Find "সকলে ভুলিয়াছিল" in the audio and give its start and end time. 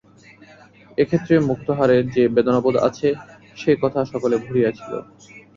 4.11-4.91